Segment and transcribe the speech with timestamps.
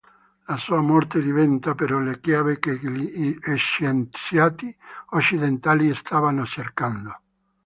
[0.47, 4.75] La sua morte diventa però la chiave che gli scienziati
[5.09, 7.15] occidentali stavano cercando.